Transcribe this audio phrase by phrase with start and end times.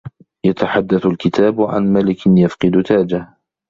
[0.45, 3.37] يتحدث الكتاب عن ملك يفقد تاجه.